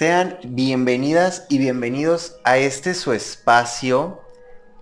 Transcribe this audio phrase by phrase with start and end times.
[0.00, 4.22] Sean bienvenidas y bienvenidos a este su espacio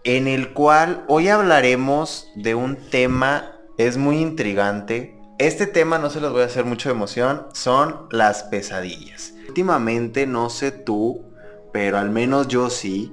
[0.05, 5.19] en el cual hoy hablaremos de un tema, es muy intrigante.
[5.41, 9.35] Este tema no se los voy a hacer mucho de emoción, son las pesadillas.
[9.49, 11.25] Últimamente, no sé tú,
[11.73, 13.13] pero al menos yo sí,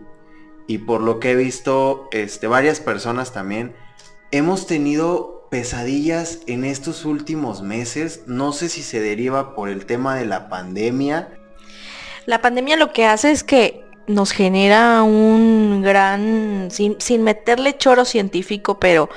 [0.67, 3.75] y por lo que he visto, este, varias personas también,
[4.29, 8.25] hemos tenido pesadillas en estos últimos meses.
[8.27, 11.39] No sé si se deriva por el tema de la pandemia.
[12.25, 18.05] La pandemia lo que hace es que nos genera un gran, sin, sin, meterle choro
[18.05, 19.09] científico, pero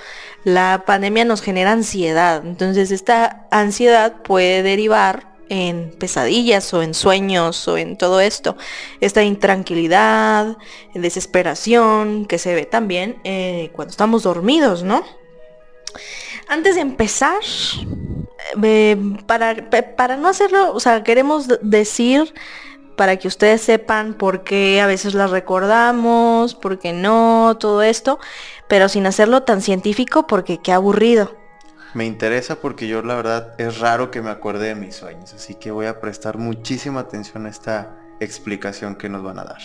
[0.44, 2.42] la pandemia nos genera ansiedad.
[2.44, 8.56] Entonces esta ansiedad puede derivar en pesadillas o en sueños o en todo esto.
[9.00, 10.56] Esta intranquilidad,
[10.94, 15.02] desesperación que se ve también eh, cuando estamos dormidos, ¿no?
[16.48, 17.40] Antes de empezar,
[18.62, 22.32] eh, para, para no hacerlo, o sea, queremos decir
[22.98, 28.18] para que ustedes sepan por qué a veces las recordamos, por qué no, todo esto,
[28.68, 31.34] pero sin hacerlo tan científico porque qué aburrido.
[31.94, 35.54] Me interesa porque yo la verdad es raro que me acuerde de mis sueños, así
[35.54, 39.62] que voy a prestar muchísima atención a esta explicación que nos van a dar.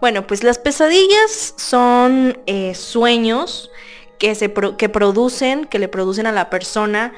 [0.00, 3.70] Bueno, pues las pesadillas son eh, sueños
[4.18, 7.12] que, se que producen, que le producen a la persona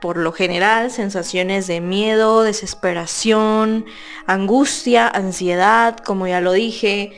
[0.00, 3.86] por lo general sensaciones de miedo, desesperación,
[4.26, 7.12] angustia, ansiedad, como ya lo dije.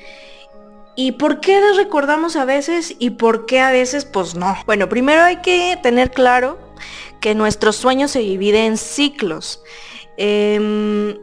[0.97, 4.57] ¿Y por qué les recordamos a veces y por qué a veces pues no?
[4.67, 6.59] Bueno, primero hay que tener claro
[7.21, 9.63] que nuestro sueño se divide en ciclos.
[10.17, 11.17] Em,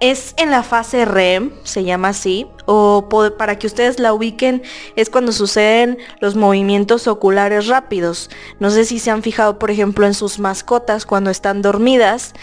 [0.00, 4.62] es en la fase REM, se llama así, o para que ustedes la ubiquen,
[4.94, 8.30] es cuando suceden los movimientos oculares rápidos.
[8.60, 12.34] No sé si se han fijado, por ejemplo, en sus mascotas cuando están dormidas,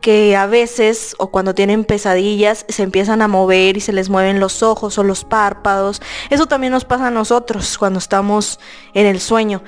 [0.00, 4.40] que a veces o cuando tienen pesadillas se empiezan a mover y se les mueven
[4.40, 6.02] los ojos o los párpados.
[6.30, 8.58] Eso también nos pasa a nosotros cuando estamos
[8.92, 9.62] en el sueño.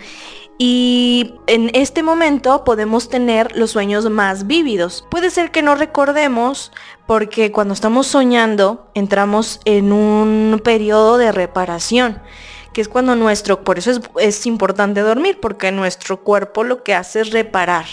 [0.58, 5.06] Y en este momento podemos tener los sueños más vívidos.
[5.10, 6.72] Puede ser que no recordemos
[7.06, 12.20] porque cuando estamos soñando entramos en un periodo de reparación
[12.76, 16.94] que es cuando nuestro, por eso es, es importante dormir, porque nuestro cuerpo lo que
[16.94, 17.86] hace es reparar.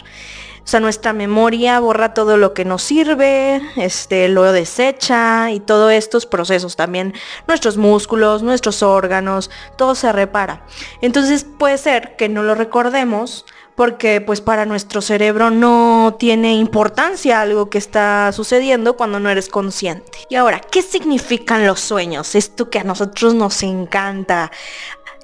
[0.63, 5.91] O sea, nuestra memoria borra todo lo que nos sirve, este, lo desecha y todos
[5.91, 7.13] estos procesos también,
[7.47, 10.65] nuestros músculos, nuestros órganos, todo se repara.
[11.01, 17.41] Entonces puede ser que no lo recordemos porque pues para nuestro cerebro no tiene importancia
[17.41, 20.19] algo que está sucediendo cuando no eres consciente.
[20.29, 22.35] Y ahora, ¿qué significan los sueños?
[22.35, 24.51] Esto que a nosotros nos encanta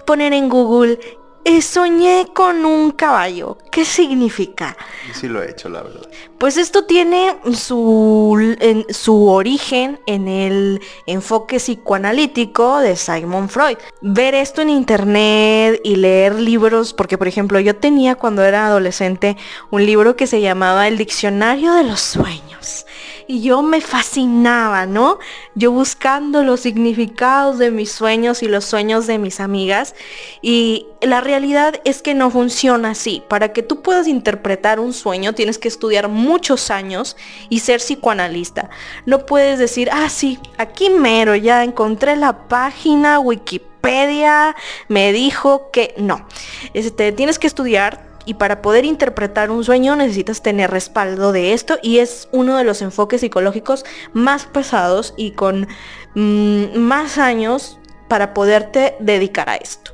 [0.05, 0.99] poner en Google
[1.49, 3.57] eh, soñé con un caballo.
[3.71, 4.77] ¿Qué significa?
[5.13, 6.07] Sí lo he hecho, la verdad.
[6.37, 8.55] Pues esto tiene su,
[8.89, 13.77] su origen en el enfoque psicoanalítico de Simon Freud.
[14.01, 19.35] Ver esto en internet y leer libros, porque por ejemplo yo tenía cuando era adolescente
[19.71, 22.85] un libro que se llamaba El Diccionario de los Sueños
[23.29, 25.19] y yo me fascinaba, ¿no?
[25.53, 29.93] Yo buscando los significados de mis sueños y los sueños de mis amigas
[30.41, 33.21] y la realidad es que no funciona así.
[33.29, 37.15] Para que tú puedas interpretar un sueño tienes que estudiar muchos años
[37.49, 38.71] y ser psicoanalista.
[39.05, 44.55] No puedes decir, ah, sí, aquí mero, ya encontré la página Wikipedia,
[44.87, 46.25] me dijo que no.
[46.73, 51.79] Este, tienes que estudiar y para poder interpretar un sueño necesitas tener respaldo de esto
[51.81, 55.67] y es uno de los enfoques psicológicos más pesados y con
[56.13, 59.93] mm, más años para poderte dedicar a esto.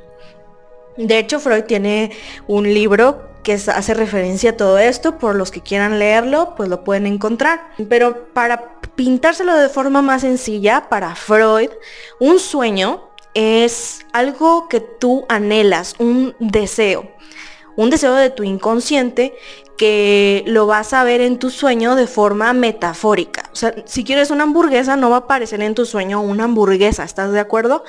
[0.97, 2.11] De hecho, Freud tiene
[2.45, 6.83] un libro que hace referencia a todo esto, por los que quieran leerlo, pues lo
[6.83, 7.69] pueden encontrar.
[7.87, 11.69] Pero para pintárselo de forma más sencilla, para Freud,
[12.19, 17.15] un sueño es algo que tú anhelas, un deseo
[17.75, 19.35] un deseo de tu inconsciente
[19.77, 23.49] que lo vas a ver en tu sueño de forma metafórica.
[23.51, 27.03] O sea, si quieres una hamburguesa, no va a aparecer en tu sueño una hamburguesa,
[27.03, 27.83] ¿estás de acuerdo?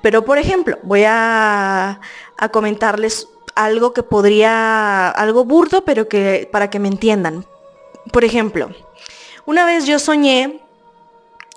[0.00, 2.00] Pero por ejemplo, voy a,
[2.36, 7.44] a comentarles algo que podría, algo burdo, pero que para que me entiendan.
[8.12, 8.70] Por ejemplo,
[9.46, 10.60] una vez yo soñé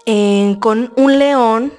[0.06, 1.74] eh, con un león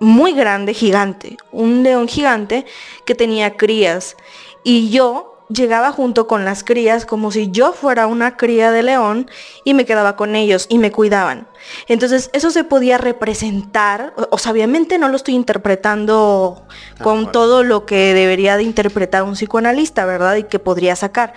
[0.00, 2.66] muy grande, gigante, un león gigante
[3.04, 4.16] que tenía crías
[4.64, 9.30] y yo llegaba junto con las crías como si yo fuera una cría de león
[9.64, 11.48] y me quedaba con ellos y me cuidaban.
[11.86, 16.66] Entonces eso se podía representar, o, sea, obviamente no lo estoy interpretando
[17.02, 20.36] con todo lo que debería de interpretar un psicoanalista, ¿verdad?
[20.36, 21.34] Y que podría sacar.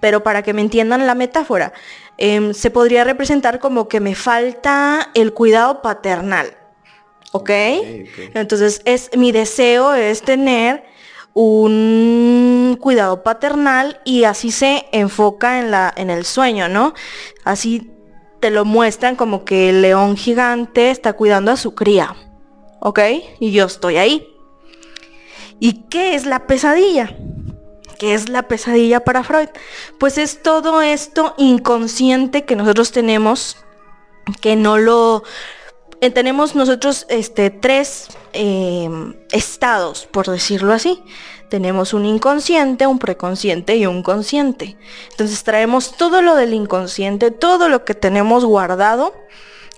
[0.00, 1.72] pero para que me entiendan la metáfora,
[2.18, 6.56] em, se podría representar como que me falta el cuidado paternal.
[7.30, 7.50] ¿Ok?
[8.34, 10.82] Entonces, es, mi deseo es tener
[11.34, 16.94] un cuidado paternal y así se enfoca en, la, en el sueño, ¿no?
[17.44, 17.90] Así
[18.40, 22.16] te lo muestran como que el león gigante está cuidando a su cría.
[22.80, 22.98] ¿Ok?
[23.38, 24.28] Y yo estoy ahí.
[25.60, 27.16] ¿Y qué es la pesadilla?
[28.00, 29.48] ¿Qué es la pesadilla para Freud?
[29.98, 33.58] Pues es todo esto inconsciente que nosotros tenemos,
[34.40, 35.22] que no lo...
[36.02, 41.00] Eh, tenemos nosotros este, tres em, estados, por decirlo así.
[41.48, 44.76] Tenemos un inconsciente, un preconsciente y un consciente.
[45.12, 49.14] Entonces traemos todo lo del inconsciente, todo lo que tenemos guardado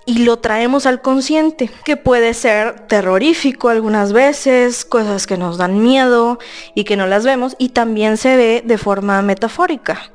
[0.07, 5.83] y lo traemos al consciente, que puede ser terrorífico algunas veces, cosas que nos dan
[5.83, 6.39] miedo
[6.73, 10.11] y que no las vemos, y también se ve de forma metafórica.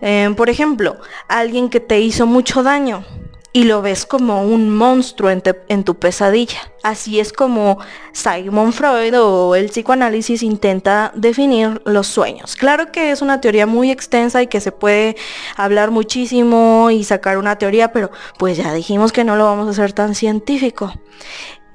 [0.00, 0.96] Eh, por ejemplo,
[1.28, 3.04] alguien que te hizo mucho daño,
[3.52, 6.58] y lo ves como un monstruo en, tu pesadilla.
[6.82, 7.78] Así es como
[8.12, 12.56] Simon Freud o el psicoanálisis intenta definir los sueños.
[12.56, 15.16] Claro que es una teoría muy extensa y que se puede
[15.56, 19.70] hablar muchísimo y sacar una teoría, pero pues ya dijimos que no lo vamos a
[19.70, 20.92] hacer tan científico.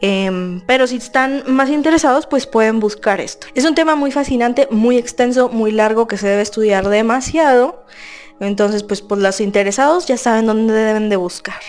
[0.06, 3.48] Em, pero si están más interesados, pues pueden buscar esto.
[3.56, 7.86] Es un tema muy fascinante, muy extenso, muy largo que se debe estudiar demasiado.
[8.39, 11.62] Entonces, pues, pues los interesados ya saben dónde deben de buscar.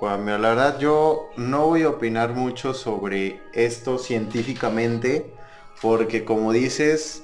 [0.00, 5.32] Pues la verdad yo no voy a opinar mucho sobre esto científicamente,
[5.80, 7.22] porque como dices,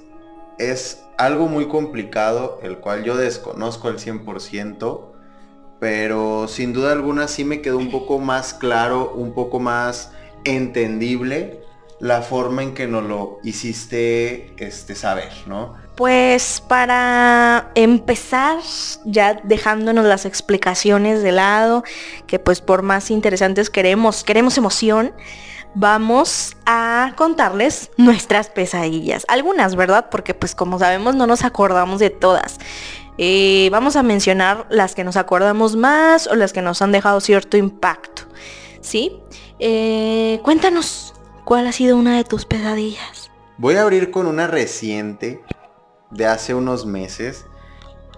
[0.58, 5.12] es algo muy complicado, el cual yo desconozco al 100%,
[5.80, 10.12] pero sin duda alguna sí me quedó un poco más claro, un poco más
[10.44, 11.60] entendible
[12.00, 15.74] la forma en que nos lo hiciste este, saber, ¿no?
[15.98, 18.60] Pues para empezar,
[19.04, 21.82] ya dejándonos las explicaciones de lado,
[22.28, 25.12] que pues por más interesantes queremos, queremos emoción,
[25.74, 29.24] vamos a contarles nuestras pesadillas.
[29.26, 30.06] Algunas, ¿verdad?
[30.08, 32.58] Porque pues como sabemos no nos acordamos de todas.
[33.18, 37.20] Eh, vamos a mencionar las que nos acordamos más o las que nos han dejado
[37.20, 38.22] cierto impacto.
[38.82, 39.18] ¿Sí?
[39.58, 41.12] Eh, cuéntanos,
[41.44, 43.32] ¿cuál ha sido una de tus pesadillas?
[43.56, 45.42] Voy a abrir con una reciente
[46.10, 47.46] de hace unos meses.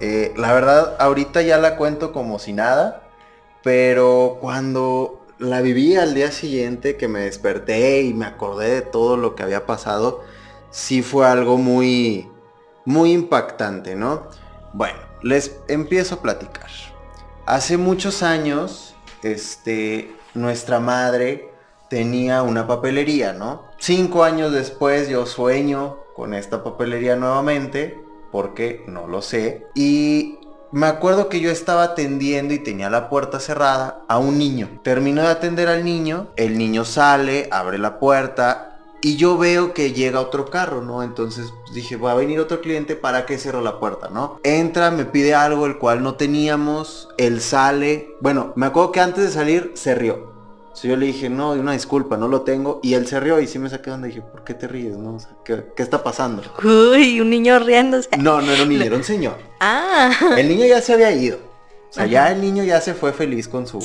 [0.00, 3.02] Eh, la verdad, ahorita ya la cuento como si nada,
[3.62, 9.16] pero cuando la viví al día siguiente que me desperté y me acordé de todo
[9.16, 10.22] lo que había pasado,
[10.70, 12.30] sí fue algo muy,
[12.84, 14.28] muy impactante, ¿no?
[14.72, 16.70] Bueno, les empiezo a platicar.
[17.46, 21.50] Hace muchos años, este, nuestra madre
[21.88, 23.64] tenía una papelería, ¿no?
[23.78, 27.98] Cinco años después yo sueño con esta papelería nuevamente,
[28.30, 29.64] porque no lo sé.
[29.74, 30.38] Y
[30.70, 34.68] me acuerdo que yo estaba atendiendo y tenía la puerta cerrada a un niño.
[34.82, 39.94] Termino de atender al niño, el niño sale, abre la puerta y yo veo que
[39.94, 41.02] llega otro carro, ¿no?
[41.02, 44.40] Entonces dije, va a venir otro cliente, ¿para qué cierro la puerta, no?
[44.42, 48.14] Entra, me pide algo el cual no teníamos, él sale.
[48.20, 50.39] Bueno, me acuerdo que antes de salir se rió
[50.88, 52.80] yo le dije, no, una disculpa, no lo tengo.
[52.82, 54.96] Y él se rió y sí me saqué donde dije, ¿por qué te ríes?
[54.96, 55.18] No?
[55.44, 56.42] ¿qué, está pasando?
[56.62, 58.08] Uy, un niño riéndose.
[58.16, 59.36] No, no era un niño, era un señor.
[59.60, 60.10] Ah.
[60.36, 61.38] El niño ya se había ido.
[61.90, 63.80] O sea, ya el niño ya se fue feliz con su,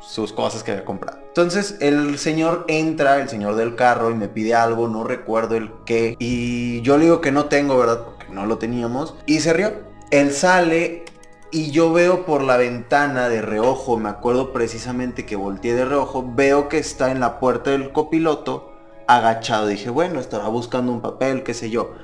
[0.00, 1.18] sus cosas que había comprado.
[1.28, 5.70] Entonces el señor entra, el señor del carro, y me pide algo, no recuerdo el
[5.86, 6.16] qué.
[6.18, 8.04] Y yo le digo que no tengo, ¿verdad?
[8.04, 9.14] Porque no lo teníamos.
[9.26, 9.72] Y se rió.
[10.10, 11.04] Él sale
[11.52, 16.24] y yo veo por la ventana de reojo, me acuerdo precisamente que volteé de reojo,
[16.26, 18.72] veo que está en la puerta del copiloto
[19.08, 19.66] agachado.
[19.66, 21.94] Dije, bueno, estará buscando un papel, qué sé yo.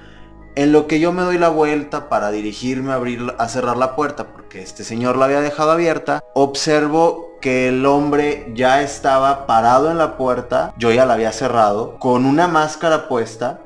[0.56, 3.94] En lo que yo me doy la vuelta para dirigirme a, abrir, a cerrar la
[3.94, 9.90] puerta, porque este señor la había dejado abierta, observo que el hombre ya estaba parado
[9.90, 13.60] en la puerta, yo ya la había cerrado, con una máscara puesta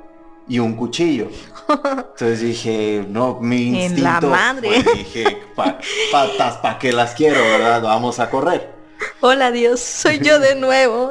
[0.50, 1.28] y un cuchillo.
[1.68, 3.96] Entonces dije, no, mi instinto.
[3.96, 4.82] En la madre.
[4.94, 7.80] dije, patas, ¿para qué las quiero, verdad?
[7.82, 8.74] Vamos a correr.
[9.20, 11.10] Hola Dios, soy yo de nuevo.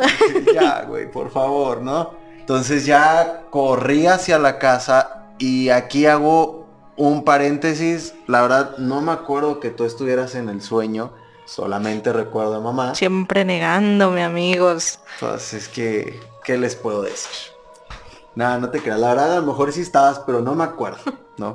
[0.53, 2.13] ya, güey, por favor, ¿no?
[2.37, 6.67] Entonces ya corrí hacia la casa y aquí hago
[6.97, 8.13] un paréntesis.
[8.27, 11.13] La verdad, no me acuerdo que tú estuvieras en el sueño.
[11.45, 12.93] Solamente recuerdo a mamá.
[12.93, 14.99] Siempre negándome, amigos.
[15.13, 17.53] Entonces, ¿qué, ¿qué les puedo decir?
[18.39, 18.99] Nada, no te creas.
[19.01, 20.99] La verdad, a lo mejor sí estabas, pero no me acuerdo,
[21.37, 21.53] ¿no?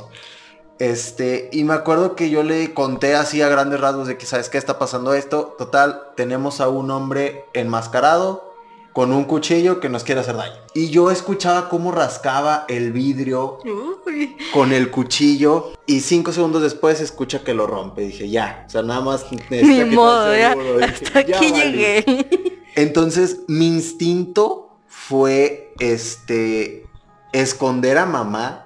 [0.78, 4.50] Este, y me acuerdo que yo le conté así a grandes rasgos de que, ¿sabes
[4.50, 5.54] qué está pasando esto?
[5.56, 8.52] Total, tenemos a un hombre enmascarado
[8.92, 10.56] con un cuchillo que nos quiere hacer daño.
[10.74, 13.58] Y yo escuchaba cómo rascaba el vidrio
[14.06, 14.36] Uy.
[14.52, 18.02] con el cuchillo y cinco segundos después escucha que lo rompe.
[18.02, 19.24] Dije, ya, o sea, nada más...
[19.32, 20.76] Ni necesita quitarse modo, ya, seguro.
[20.78, 21.62] Dije, hasta "Ya aquí valí".
[21.62, 22.60] llegué.
[22.76, 24.63] Entonces, mi instinto
[24.96, 26.86] fue, este,
[27.32, 28.60] esconder a mamá.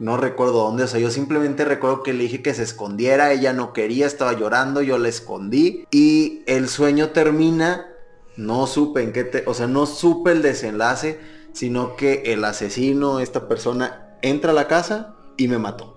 [0.00, 3.52] No recuerdo dónde, o sea, yo simplemente recuerdo que le dije que se escondiera, ella
[3.52, 7.86] no quería, estaba llorando, yo la escondí y el sueño termina,
[8.38, 11.20] no supe en qué, te- o sea, no supe el desenlace,
[11.52, 15.94] sino que el asesino, esta persona, entra a la casa y me mató.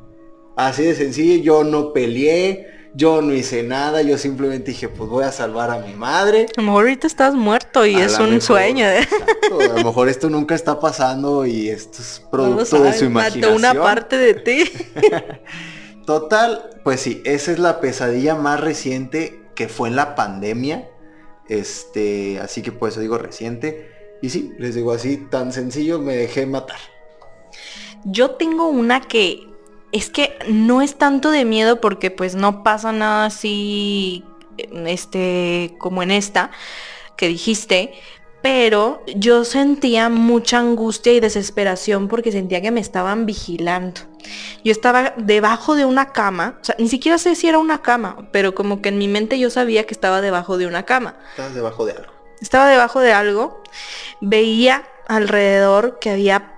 [0.57, 5.23] Así de sencillo, yo no peleé, yo no hice nada, yo simplemente dije, pues voy
[5.23, 6.45] a salvar a mi madre.
[6.55, 8.85] A lo mejor ahorita estás muerto y A es un mejor, sueño.
[8.85, 8.99] ¿eh?
[8.99, 13.05] exacto, a lo mejor esto nunca está pasando y esto es No producto de su
[13.05, 13.55] imaginación.
[13.55, 14.63] una parte de ti.
[16.05, 20.89] Total, pues sí, esa es la pesadilla más reciente que fue en la pandemia.
[21.47, 24.17] Este, así que por eso digo reciente.
[24.21, 26.77] Y sí, les digo así, tan sencillo, me dejé matar.
[28.05, 29.52] Yo tengo una que
[29.93, 34.25] es que no es tanto de miedo porque pues no pasa nada así
[34.57, 36.51] este como en esta
[37.15, 37.93] que dijiste,
[38.41, 44.01] pero yo sentía mucha angustia y desesperación porque sentía que me estaban vigilando.
[44.63, 48.27] Yo estaba debajo de una cama, o sea, ni siquiera sé si era una cama,
[48.31, 51.15] pero como que en mi mente yo sabía que estaba debajo de una cama.
[51.31, 52.13] Estás debajo de algo.
[52.41, 53.61] Estaba debajo de algo,
[54.21, 56.52] veía alrededor que había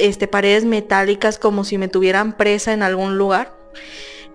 [0.00, 3.54] este, paredes metálicas como si me tuvieran presa en algún lugar.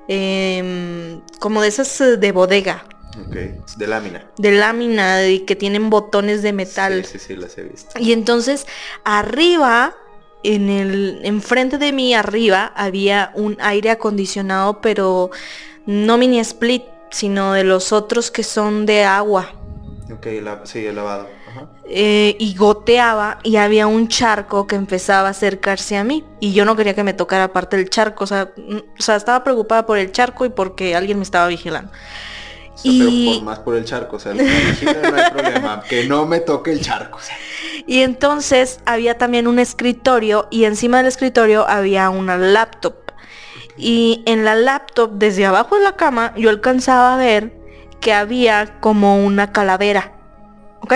[0.08, 2.86] Em, como de esas eh, de bodega,
[3.28, 3.36] Ok,
[3.78, 4.30] de lámina.
[4.38, 7.04] de lámina y que tienen botones de metal.
[7.06, 8.00] Sí, sí, sí, las he visto.
[8.00, 8.68] Y entonces
[9.04, 9.96] arriba,
[10.44, 15.32] en el, enfrente de mí arriba, había un aire acondicionado, pero
[15.88, 19.54] no mini split, sino de los otros que son de agua.
[20.14, 21.30] Ok, la- sí, el lavado.
[21.88, 26.66] Eh, y goteaba y había un charco que empezaba a acercarse a mí y yo
[26.66, 29.98] no quería que me tocara parte del charco, o sea, o sea, estaba preocupada por
[30.00, 31.92] el charco y porque alguien me estaba vigilando.
[32.74, 35.84] O sea, Y- pero por más por el charco, o sea, el no hay problema,
[35.90, 37.20] que no me toque el charco.
[37.20, 37.36] o sea.
[37.88, 42.96] Y entonces había también un escritorio y encima del escritorio había una laptop.
[43.78, 47.54] Y en la laptop, desde abajo de la cama, yo alcanzaba a ver
[48.00, 50.14] que había como una calavera.
[50.86, 50.94] ¿Ok?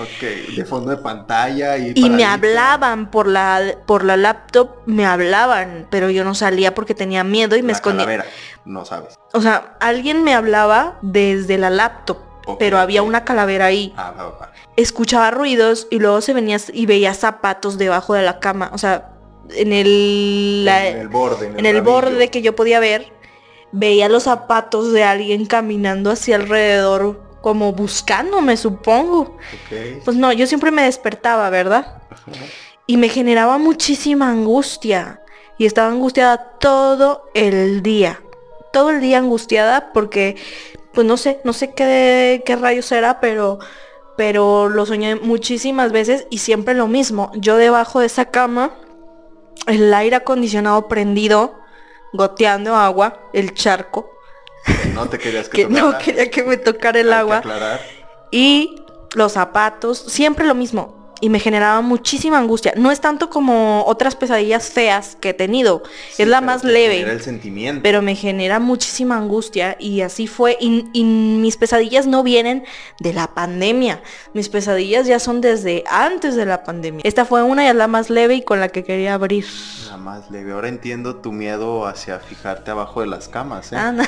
[0.00, 1.92] Ok, de fondo de pantalla y...
[1.94, 6.94] Y me hablaban por la, por la laptop, me hablaban, pero yo no salía porque
[6.94, 8.04] tenía miedo y me escondía.
[8.04, 8.24] calavera,
[8.64, 9.16] no sabes.
[9.32, 12.18] O sea, alguien me hablaba desde la laptop,
[12.58, 13.94] pero había una calavera ahí.
[13.96, 14.52] Ah, va, va.
[14.76, 18.70] Escuchaba ruidos y luego se venía y veía zapatos debajo de la cama.
[18.72, 19.12] O sea,
[19.50, 21.46] en el, la- en el borde.
[21.56, 23.12] en el borde que yo podía ver,
[23.72, 29.36] veía los zapatos de alguien caminando hacia alrededor, como buscándome, supongo.
[30.02, 31.98] Pues no, yo siempre me despertaba, ¿verdad?
[32.86, 35.20] Y me generaba muchísima angustia.
[35.58, 38.22] Y estaba angustiada todo el día.
[38.72, 40.36] Todo el día angustiada porque,
[40.94, 43.58] pues no sé, no sé qué, qué rayos era, pero,
[44.16, 47.30] pero lo soñé muchísimas veces y siempre lo mismo.
[47.34, 48.74] Yo debajo de esa cama,
[49.66, 51.60] el aire acondicionado prendido,
[52.14, 54.13] goteando agua, el charco,
[54.64, 55.98] Que no te querías que, que no tocara.
[56.04, 57.38] quería que me tocara el agua.
[57.38, 57.80] aclarar.
[58.30, 58.82] Y
[59.14, 61.03] los zapatos, siempre lo mismo.
[61.24, 62.74] Y me generaba muchísima angustia.
[62.76, 65.82] No es tanto como otras pesadillas feas que he tenido.
[66.12, 67.00] Sí, es la más leve.
[67.00, 67.82] el sentimiento.
[67.82, 69.74] Pero me genera muchísima angustia.
[69.80, 70.58] Y así fue.
[70.60, 72.64] Y, y mis pesadillas no vienen
[73.00, 74.02] de la pandemia.
[74.34, 77.00] Mis pesadillas ya son desde antes de la pandemia.
[77.04, 79.46] Esta fue una y es la más leve y con la que quería abrir.
[79.86, 80.52] Nada más leve.
[80.52, 83.76] Ahora entiendo tu miedo hacia fijarte abajo de las camas, ¿eh?
[83.78, 84.04] Ah, no.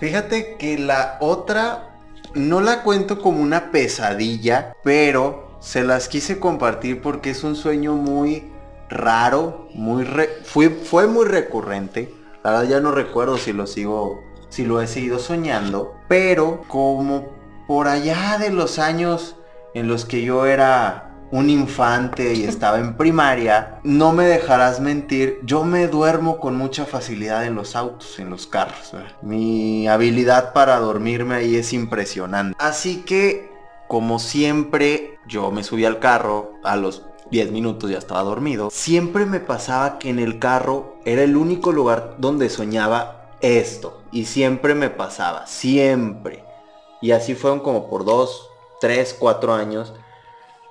[0.00, 1.96] Fíjate que la otra
[2.34, 7.94] no la cuento como una pesadilla, pero se las quise compartir porque es un sueño
[7.94, 8.50] muy
[8.90, 10.68] raro, muy re- fue,
[11.06, 12.12] muy recurrente.
[12.42, 17.28] La verdad ya no recuerdo si lo sigo, si lo he seguido soñando, pero como
[17.68, 19.36] por allá de los años
[19.72, 25.38] en los que yo era un infante y estaba en primaria, no me dejarás mentir,
[25.44, 28.92] yo me duermo con mucha facilidad en los autos, en los carros.
[29.22, 32.54] Mi habilidad para dormirme ahí es impresionante.
[32.58, 33.51] Así que,
[33.92, 38.70] como siempre, yo me subí al carro a los 10 minutos ya estaba dormido.
[38.70, 44.00] Siempre me pasaba que en el carro era el único lugar donde soñaba esto.
[44.10, 46.42] Y siempre me pasaba, siempre.
[47.02, 48.48] Y así fueron como por dos,
[48.80, 49.92] tres, cuatro años.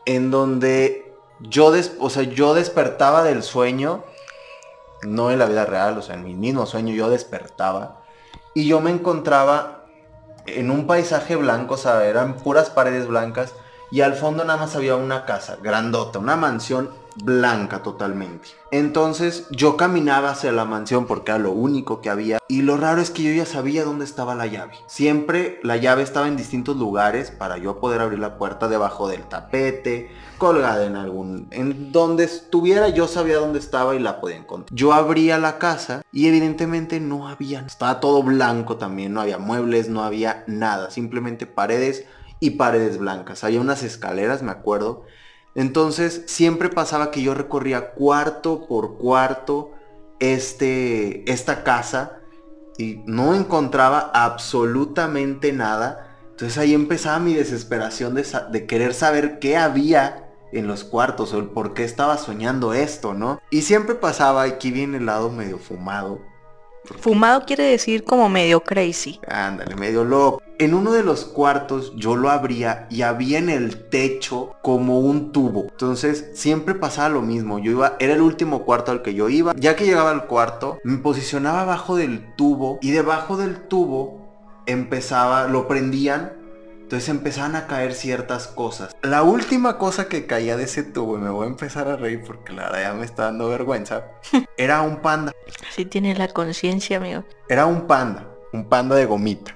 [0.05, 4.03] En donde yo, des- o sea, yo despertaba del sueño.
[5.03, 8.01] No en la vida real, o sea, en mi mismo sueño yo despertaba.
[8.55, 9.80] Y yo me encontraba
[10.45, 13.53] en un paisaje blanco, o sea, eran puras paredes blancas.
[13.91, 16.89] Y al fondo nada más había una casa grandota, una mansión
[17.23, 18.49] blanca totalmente.
[18.71, 23.01] Entonces yo caminaba hacia la mansión porque era lo único que había y lo raro
[23.01, 24.73] es que yo ya sabía dónde estaba la llave.
[24.87, 29.23] Siempre la llave estaba en distintos lugares para yo poder abrir la puerta debajo del
[29.23, 34.73] tapete, colgada en algún en donde estuviera yo sabía dónde estaba y la podía encontrar.
[34.73, 39.89] Yo abría la casa y evidentemente no había, estaba todo blanco también, no había muebles,
[39.89, 42.05] no había nada, simplemente paredes
[42.41, 43.45] y paredes blancas.
[43.45, 45.05] Había unas escaleras, me acuerdo,
[45.55, 49.71] entonces siempre pasaba que yo recorría cuarto por cuarto
[50.19, 52.19] este, esta casa
[52.77, 56.17] y no encontraba absolutamente nada.
[56.31, 61.39] Entonces ahí empezaba mi desesperación de, de querer saber qué había en los cuartos o
[61.39, 63.39] el por qué estaba soñando esto, ¿no?
[63.51, 66.19] Y siempre pasaba, aquí viene el lado medio fumado,
[66.99, 69.19] Fumado quiere decir como medio crazy.
[69.27, 70.41] Ándale, medio loco.
[70.61, 75.31] En uno de los cuartos yo lo abría y había en el techo como un
[75.31, 75.63] tubo.
[75.71, 77.57] Entonces siempre pasaba lo mismo.
[77.57, 79.55] Yo iba, era el último cuarto al que yo iba.
[79.55, 84.21] Ya que llegaba al cuarto, me posicionaba abajo del tubo y debajo del tubo
[84.67, 86.33] empezaba, lo prendían
[86.83, 88.95] entonces empezaban a caer ciertas cosas.
[89.01, 92.21] La última cosa que caía de ese tubo, y me voy a empezar a reír
[92.27, 94.03] porque la verdad ya me está dando vergüenza,
[94.57, 95.31] era un panda.
[95.69, 97.23] Así tiene la conciencia, amigo.
[97.47, 99.55] Era un panda, un panda de gomita.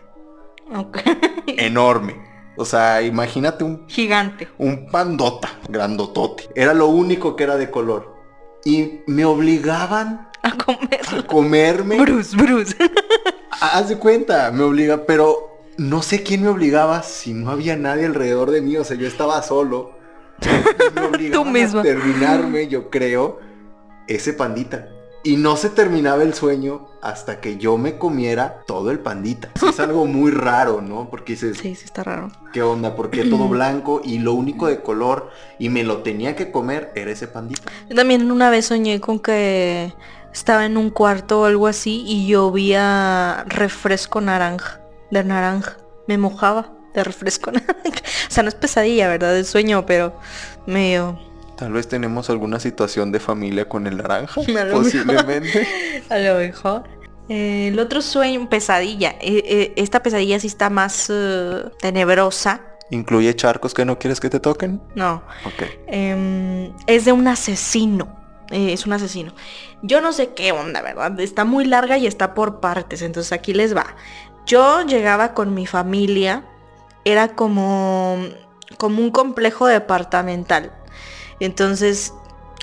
[1.47, 2.15] Enorme.
[2.57, 3.87] O sea, imagínate un...
[3.87, 4.47] Gigante.
[4.57, 6.49] Un pandota, grandotote.
[6.55, 8.15] Era lo único que era de color.
[8.63, 11.19] Y me obligaban a comerlo.
[11.19, 11.99] A comerme.
[11.99, 12.75] Bruce, Bruce.
[13.61, 18.05] Haz de cuenta, me obliga, pero no sé quién me obligaba si no había nadie
[18.05, 19.95] alrededor de mí, o sea, yo estaba solo.
[21.17, 21.79] Me Tú mismo.
[21.79, 23.39] a terminarme, yo creo,
[24.07, 24.89] ese pandita.
[25.25, 29.49] Y no se terminaba el sueño hasta que yo me comiera todo el pandita.
[29.67, 31.09] es algo muy raro, ¿no?
[31.09, 31.57] Porque dices...
[31.57, 32.31] Sí, sí está raro.
[32.53, 32.95] ¿Qué onda?
[32.95, 37.09] Porque todo blanco y lo único de color y me lo tenía que comer era
[37.09, 37.71] ese pandita.
[37.89, 39.95] Yo también una vez soñé con que
[40.31, 45.77] estaba en un cuarto o algo así y llovía refresco naranja de naranja.
[46.07, 47.73] Me mojaba de refresco naranja.
[48.29, 49.35] O sea, no es pesadilla, ¿verdad?
[49.35, 50.15] Es sueño, pero
[50.67, 51.19] medio...
[51.55, 54.41] Tal vez tenemos alguna situación de familia con el naranja.
[54.71, 55.67] posiblemente.
[56.09, 56.83] a lo mejor.
[57.29, 59.11] Eh, el otro sueño, pesadilla.
[59.21, 61.11] Eh, eh, esta pesadilla sí está más
[61.79, 62.61] tenebrosa.
[62.91, 64.81] ¿Incluye charcos que no quieres que te toquen?
[64.93, 65.23] No.
[65.45, 65.63] Ok.
[65.87, 68.23] Em, es de un asesino.
[68.51, 69.33] es un asesino.
[69.81, 71.19] Yo no sé qué onda, ¿verdad?
[71.19, 73.01] Está muy larga y está por partes.
[73.01, 73.95] Entonces aquí les va.
[74.45, 76.45] Yo llegaba con mi familia,
[77.05, 78.19] era como,
[78.77, 80.71] como un complejo departamental.
[81.39, 82.13] Entonces,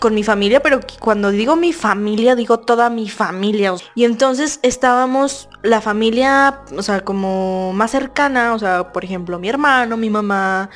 [0.03, 3.73] con mi familia, pero cuando digo mi familia, digo toda mi familia.
[3.95, 9.49] Y entonces estábamos la familia, o sea, como más cercana, o sea, por ejemplo, mi
[9.49, 10.71] hermano, mi mamá,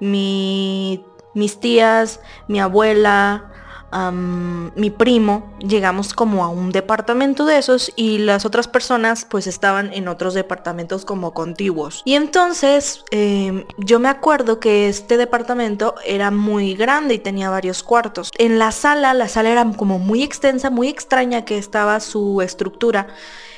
[0.00, 3.51] mi, mis tías, mi abuela,
[3.92, 9.92] mi primo, llegamos como a un departamento de esos y las otras personas pues estaban
[9.92, 12.02] en otros departamentos como contiguos.
[12.04, 17.82] Y entonces em, yo me acuerdo que este departamento era muy grande y tenía varios
[17.82, 18.30] cuartos.
[18.38, 23.08] En la sala, la sala era como muy extensa, muy extraña que estaba su estructura.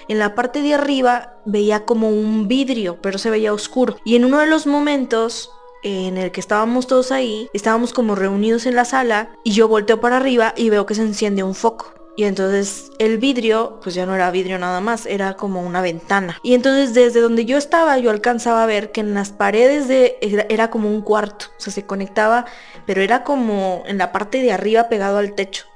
[0.09, 3.97] En la parte de arriba veía como un vidrio, pero se veía oscuro.
[4.05, 5.51] Y en uno de los momentos
[5.85, 10.01] en el que estábamos todos ahí, estábamos como reunidos en la sala y yo volteo
[10.01, 11.95] para arriba y veo que se enciende un foco.
[12.17, 16.39] Y entonces el vidrio, pues ya no era vidrio nada más, era como una ventana.
[16.43, 20.17] Y entonces desde donde yo estaba yo alcanzaba a ver que en las paredes de
[20.21, 22.47] era, como un cuarto, o sea, se conectaba,
[22.87, 25.67] pero era como en la parte de arriba pegado al techo.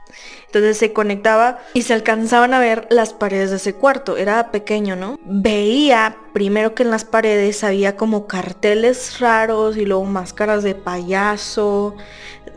[0.49, 4.17] Entonces se conectaba y se alcanzaban a ver las paredes de ese cuarto.
[4.17, 5.19] Era pequeño, ¿no?
[5.25, 11.97] Veía primero que en las paredes había como carteles raros y luego máscaras de payaso.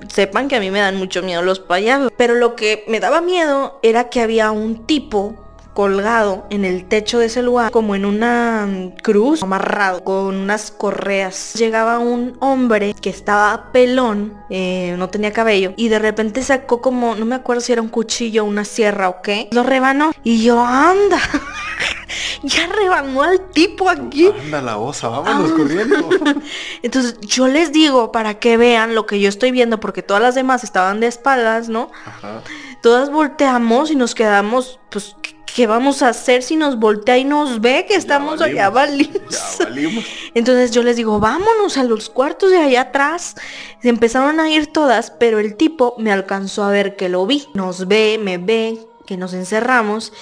[0.07, 2.11] Sepan que a mí me dan mucho miedo los payasos.
[2.15, 7.19] Pero lo que me daba miedo era que había un tipo colgado en el techo
[7.19, 8.67] de ese lugar, como en una
[9.01, 11.53] cruz, amarrado con unas correas.
[11.53, 17.15] Llegaba un hombre que estaba pelón, eh, no tenía cabello, y de repente sacó como,
[17.15, 20.11] no me acuerdo si era un cuchillo, una sierra o qué, lo rebanó.
[20.23, 21.19] Y yo, anda,
[22.43, 24.27] ya rebanó al tipo aquí.
[24.27, 26.09] Anda la osa, vámonos corriendo.
[26.83, 30.35] Entonces yo les digo para que vean lo que yo estoy viendo, porque todas las
[30.35, 31.91] demás estaban de espaldas, ¿no?
[32.05, 32.41] Ajá.
[32.81, 35.15] Todas volteamos y nos quedamos, pues,
[35.55, 39.35] ¿qué vamos a hacer si nos voltea y nos ve que estamos allá valimos?
[40.33, 43.35] Entonces yo les digo, vámonos a los cuartos de allá atrás.
[43.81, 47.47] Se empezaron a ir todas, pero el tipo me alcanzó a ver que lo vi.
[47.53, 50.13] Nos ve, me ve, que nos encerramos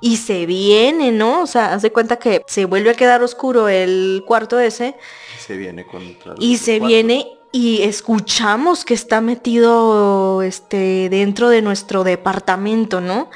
[0.00, 1.42] y se viene, ¿no?
[1.42, 4.94] O sea, hace cuenta que se vuelve a quedar oscuro el cuarto ese.
[5.38, 12.04] Se viene contra Y se viene y escuchamos que está metido este dentro de nuestro
[12.04, 13.30] departamento, ¿no?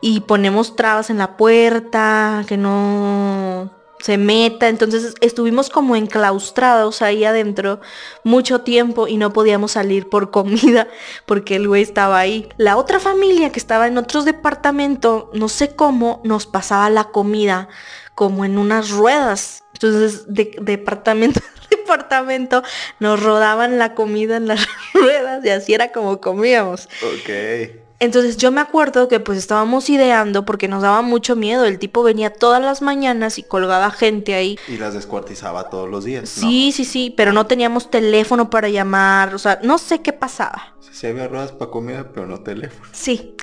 [0.00, 4.68] Y ponemos trabas en la puerta, que no se meta.
[4.68, 7.80] Entonces estuvimos como enclaustrados ahí adentro
[8.24, 10.88] mucho tiempo y no podíamos salir por comida
[11.26, 12.48] porque el güey estaba ahí.
[12.56, 17.68] La otra familia que estaba en otro departamento, no sé cómo, nos pasaba la comida
[18.14, 19.62] como en unas ruedas.
[19.74, 22.62] Entonces, de departamento departamento,
[23.00, 26.88] nos rodaban la comida en las ruedas y así era como comíamos.
[27.02, 27.85] Ok.
[27.98, 31.64] Entonces yo me acuerdo que pues estábamos ideando porque nos daba mucho miedo.
[31.64, 34.58] El tipo venía todas las mañanas y colgaba gente ahí.
[34.68, 36.28] Y las descuartizaba todos los días.
[36.28, 39.34] Sí, sí, sí, pero no teníamos teléfono para llamar.
[39.34, 40.74] O sea, no sé qué pasaba.
[40.92, 42.88] Sí había ruedas para comida, pero no teléfono.
[42.92, 43.34] Sí.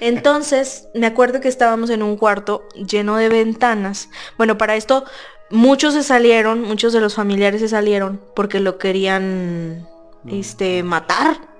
[0.00, 4.08] Entonces, me acuerdo que estábamos en un cuarto lleno de ventanas.
[4.36, 5.04] Bueno, para esto
[5.50, 9.88] muchos se salieron, muchos de los familiares se salieron porque lo querían
[10.28, 11.55] este matar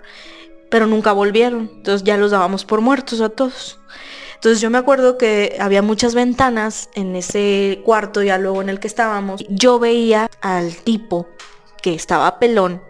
[0.71, 1.71] pero nunca volvieron.
[1.77, 3.79] Entonces ya los dábamos por muertos a todos.
[4.35, 8.81] Entonces yo me acuerdo que había muchas ventanas en ese cuarto ya luego en el
[8.81, 9.45] que estábamos.
[9.49, 11.27] Yo veía al tipo
[11.83, 12.83] que estaba pelón,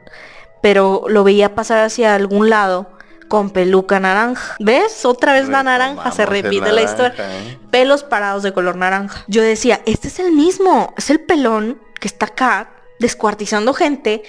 [0.61, 2.91] pero lo veía pasar hacia algún lado
[3.29, 4.57] con peluca naranja.
[4.59, 5.05] ¿Ves?
[5.05, 7.15] Otra vez la naranja, se repite la historia.
[7.19, 7.59] ¿eh?
[7.71, 9.25] Pelos parados de color naranja.
[9.29, 14.23] Yo decía, este es el mismo, es el pelón que está acá descuartizando gente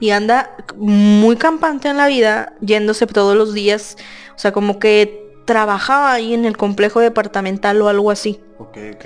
[0.00, 3.96] y anda muy campante en la vida, yéndose todos los días,
[4.34, 8.40] o sea, como que trabajaba ahí en el complejo departamental o algo así.
[8.58, 9.04] Ok, ok.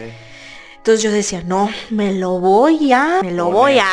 [0.76, 3.88] Entonces yo decía, no, me lo voy a, me lo voy a.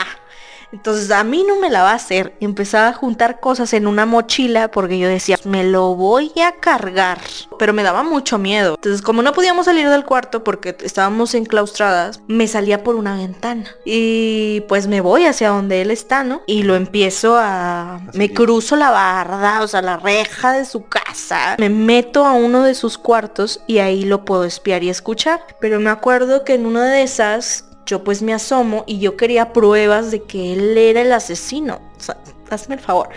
[0.72, 2.34] Entonces a mí no me la va a hacer.
[2.40, 7.20] Empezaba a juntar cosas en una mochila porque yo decía, me lo voy a cargar.
[7.60, 8.76] Pero me daba mucho miedo.
[8.76, 13.66] Entonces como no podíamos salir del cuarto porque estábamos enclaustradas, me salía por una ventana.
[13.86, 16.42] Y pues me voy hacia donde él está, ¿no?
[16.48, 18.02] Y lo empiezo a...
[18.14, 21.56] Me cruzo la barda, o sea, la reja de su casa.
[21.60, 25.46] Me meto a uno de sus cuartos y ahí lo puedo espiar y escuchar.
[25.60, 29.54] Pero me acuerdo que en una de esas yo pues me asomo y yo quería
[29.54, 31.80] pruebas de que él era el asesino.
[31.98, 32.18] O sea,
[32.50, 33.10] hazme el favor.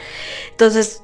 [0.50, 1.02] Entonces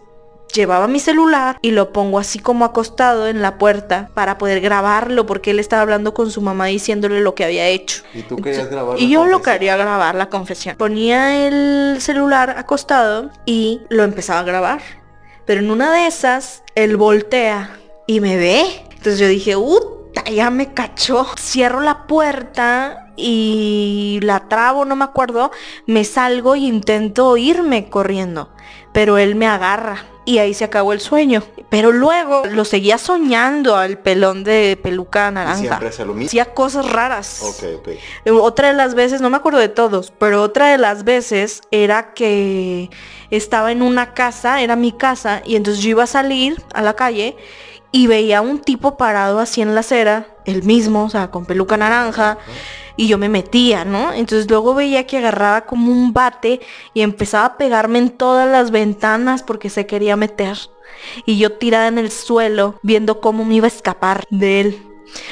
[0.53, 5.27] llevaba mi celular y lo pongo así como acostado en la puerta para poder grabarlo
[5.27, 8.03] porque él estaba hablando con su mamá diciéndole lo que había hecho.
[8.15, 9.01] ¿Y tú querías grabar?
[9.01, 10.77] Y yo lo quería grabar la confesión.
[10.77, 14.81] Ponía el celular acostado y lo empezaba a grabar.
[15.47, 18.85] Pero en una de esas, él voltea y me ve.
[18.91, 20.00] Entonces yo dije, ¡uh!
[20.31, 21.27] Ya me cachó.
[21.39, 25.51] Cierro la puerta y la trabo, no me acuerdo,
[25.87, 28.51] me salgo y intento irme corriendo,
[28.93, 31.43] pero él me agarra y ahí se acabó el sueño.
[31.69, 35.59] Pero luego lo seguía soñando al pelón de peluca naranja.
[35.59, 36.29] siempre hacía lo mismo.
[36.29, 37.43] Hacía cosas raras.
[37.43, 38.41] Ok, ok.
[38.41, 42.13] Otra de las veces, no me acuerdo de todos, pero otra de las veces era
[42.13, 42.91] que
[43.31, 46.95] estaba en una casa, era mi casa, y entonces yo iba a salir a la
[46.95, 47.37] calle
[47.93, 51.77] y veía un tipo parado así en la acera, el mismo, o sea, con peluca
[51.77, 52.39] naranja
[52.97, 54.13] y yo me metía, ¿no?
[54.13, 56.61] Entonces luego veía que agarraba como un bate
[56.93, 60.59] y empezaba a pegarme en todas las ventanas porque se quería meter.
[61.25, 64.90] Y yo tirada en el suelo viendo cómo me iba a escapar de él.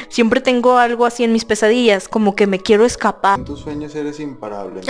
[0.08, 3.38] Siempre tengo algo así en mis pesadillas, como que me quiero escapar.
[3.38, 4.80] En tus sueños eres imparable.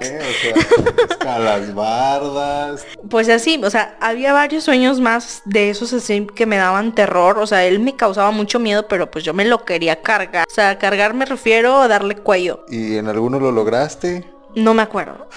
[0.00, 0.20] ¿eh?
[0.20, 2.86] O sea, escalas bardas.
[3.08, 7.38] Pues así, o sea, había varios sueños más de esos así que me daban terror.
[7.38, 10.46] O sea, él me causaba mucho miedo, pero pues yo me lo quería cargar.
[10.50, 12.64] O sea, cargar me refiero a darle cuello.
[12.68, 14.39] ¿Y en alguno lo lograste?
[14.56, 15.28] No me acuerdo.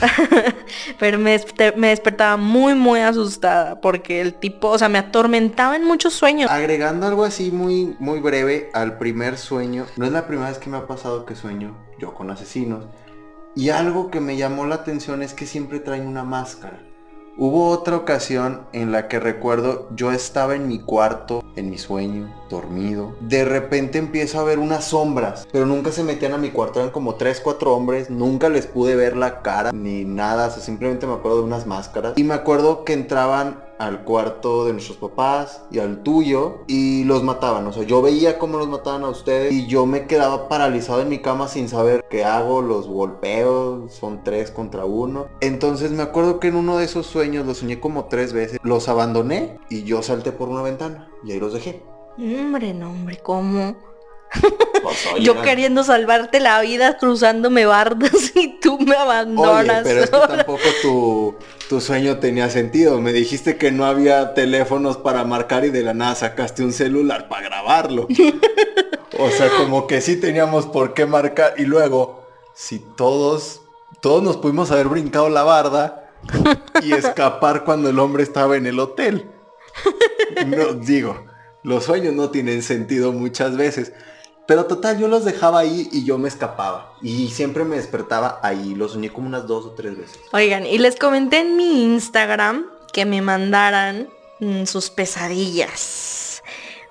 [1.00, 1.40] Pero me,
[1.76, 6.50] me, despertaba muy, muy asustada porque el tipo, o sea, me atormentaba en muchos sueños.
[6.50, 9.86] Agregando algo así muy, muy breve al primer sueño.
[9.98, 12.86] No es la primera vez que me ha pasado que sueño yo con asesinos.
[13.56, 16.82] Y algo que me llamó la atención es que siempre traen una máscara.
[17.38, 22.34] Hubo otra ocasión en la que recuerdo yo estaba en mi cuarto, en mi sueño,
[22.50, 23.14] dormido.
[23.22, 26.92] De repente empiezo a ver unas sombras, pero nunca se metían a mi cuarto, eran
[26.92, 31.40] como 3, 4 hombres, nunca les pude ver la cara ni nada, simplemente me acuerdo
[31.40, 32.14] de unas máscaras.
[32.16, 37.24] Y me acuerdo que entraban al cuarto de nuestros papás y al tuyo y los
[37.24, 37.68] mataban.
[37.68, 41.10] O sea, yo veía cómo los mataban a ustedes y yo me quedaba paralizado en
[41.10, 45.28] mi cama sin saber qué hago, los golpeo, son tres contra uno.
[45.42, 48.90] Entonces me acuerdo que en uno de esos sueños los soñé como tres veces, los
[48.90, 51.84] abandoné y yo salté por una ventana y ahí los dejé.
[52.18, 53.76] Hombre, no, hombre, ¿cómo?
[55.20, 59.82] Yo queriendo salvarte la vida cruzándome bardas y tú me abandonas.
[59.84, 61.36] pero es que tampoco tu,
[61.70, 63.00] tu, sueño tenía sentido.
[63.02, 67.28] Me dijiste que no había teléfonos para marcar y de la nada sacaste un celular
[67.30, 68.08] para grabarlo.
[69.20, 71.54] o sea, como que sí teníamos por qué marcar.
[71.58, 73.62] Y luego, si todos,
[74.02, 76.04] todos nos pudimos haber brincado la barda,
[76.82, 79.30] y escapar cuando el hombre estaba en el hotel.
[80.48, 81.26] No, digo,
[81.64, 83.94] los sueños no tienen sentido muchas veces.
[84.46, 86.94] Pero total, yo los dejaba ahí y yo me escapaba.
[87.02, 88.76] Y siempre me despertaba ahí.
[88.76, 90.20] Los soñé como unas dos o tres veces.
[90.34, 96.44] Oigan, y les comenté en mi Instagram que me mandaran mm, sus pesadillas.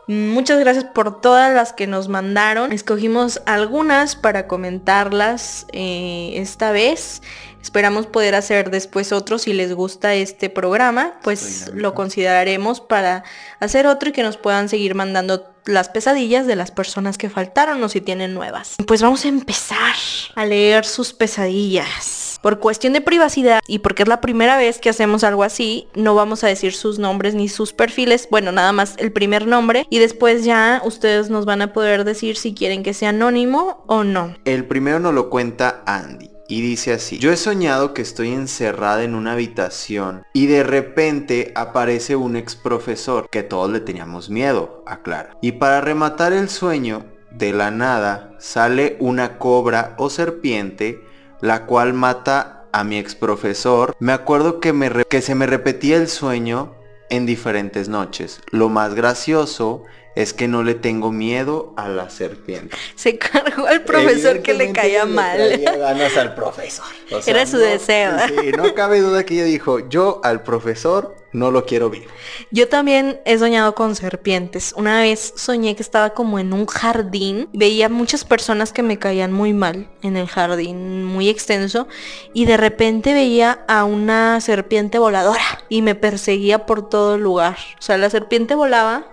[0.08, 2.72] Muchas gracias por todas las que nos mandaron.
[2.72, 7.22] Escogimos algunas para comentarlas eh, esta vez.
[7.62, 13.22] Esperamos poder hacer después otro si les gusta este programa, pues lo consideraremos para
[13.60, 17.82] hacer otro y que nos puedan seguir mandando las pesadillas de las personas que faltaron
[17.82, 18.76] o si tienen nuevas.
[18.86, 19.94] Pues vamos a empezar
[20.34, 22.38] a leer sus pesadillas.
[22.42, 26.16] Por cuestión de privacidad y porque es la primera vez que hacemos algo así, no
[26.16, 30.00] vamos a decir sus nombres ni sus perfiles, bueno, nada más el primer nombre y
[30.00, 34.34] después ya ustedes nos van a poder decir si quieren que sea anónimo o no.
[34.44, 39.04] El primero nos lo cuenta Andy y dice así, yo he soñado que estoy encerrada
[39.04, 44.84] en una habitación y de repente aparece un ex profesor que todos le teníamos miedo,
[44.86, 45.34] aclara.
[45.40, 51.00] Y para rematar el sueño, de la nada sale una cobra o serpiente,
[51.40, 53.96] la cual mata a mi ex profesor.
[53.98, 56.74] Me acuerdo que, me que se me repetía el sueño
[57.08, 58.42] en diferentes noches.
[58.50, 62.76] Lo más gracioso es que no le tengo miedo a la serpiente.
[62.94, 65.60] Se cargó al profesor que le caía mal.
[65.78, 66.86] ganas al profesor.
[67.26, 68.12] Era su deseo.
[68.28, 72.02] Sí, no cabe duda que ella dijo, yo al profesor no lo quiero ver.
[72.50, 74.74] Yo también he soñado con serpientes.
[74.76, 77.48] Una vez soñé que estaba como en un jardín.
[77.52, 81.88] Veía muchas personas que me caían muy mal en el jardín, muy extenso.
[82.34, 87.56] Y de repente veía a una serpiente voladora y me perseguía por todo el lugar.
[87.78, 89.06] O sea, la serpiente volaba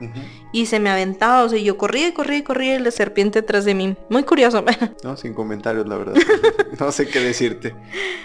[0.51, 3.41] y se me aventaba, o sea, yo corría y corría y corría y la serpiente
[3.41, 3.95] tras de mí.
[4.09, 4.63] Muy curioso.
[5.03, 6.15] No, sin comentarios, la verdad.
[6.79, 7.75] no sé qué decirte.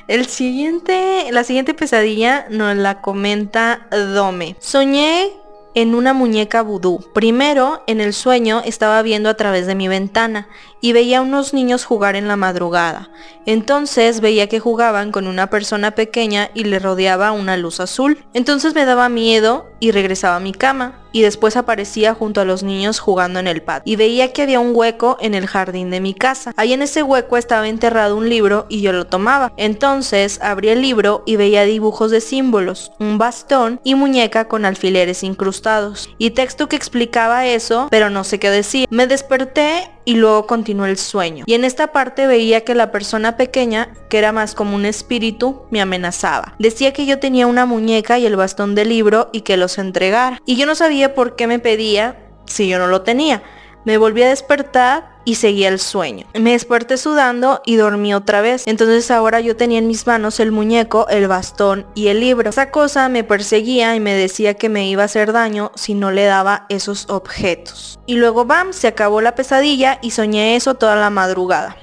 [0.08, 4.56] El siguiente, la siguiente pesadilla nos la comenta Dome.
[4.58, 5.32] Soñé
[5.74, 7.00] en una muñeca vudú.
[7.12, 10.48] Primero, en el sueño estaba viendo a través de mi ventana
[10.80, 13.10] y veía a unos niños jugar en la madrugada.
[13.44, 18.24] Entonces veía que jugaban con una persona pequeña y le rodeaba una luz azul.
[18.34, 22.62] Entonces me daba miedo y regresaba a mi cama y después aparecía junto a los
[22.62, 23.92] niños jugando en el patio.
[23.92, 26.54] Y veía que había un hueco en el jardín de mi casa.
[26.56, 29.52] Ahí en ese hueco estaba enterrado un libro y yo lo tomaba.
[29.58, 35.22] Entonces abrí el libro y veía dibujos de símbolos, un bastón y muñeca con alfileres
[35.22, 36.08] incrustados.
[36.16, 38.86] Y texto que explicaba eso, pero no sé qué decir.
[38.88, 41.44] Me desperté y luego continuó el sueño.
[41.46, 45.62] Y en esta parte veía que la persona pequeña, que era más como un espíritu,
[45.70, 46.54] me amenazaba.
[46.58, 50.40] Decía que yo tenía una muñeca y el bastón de libro y que los entregara.
[50.46, 53.42] Y yo no sabía por qué me pedía si yo no lo tenía.
[53.84, 56.26] Me volví a despertar y seguía el sueño.
[56.34, 58.66] Me desperté sudando y dormí otra vez.
[58.66, 62.50] Entonces ahora yo tenía en mis manos el muñeco, el bastón y el libro.
[62.50, 66.10] Esa cosa me perseguía y me decía que me iba a hacer daño si no
[66.10, 67.98] le daba esos objetos.
[68.06, 71.76] Y luego bam, se acabó la pesadilla y soñé eso toda la madrugada.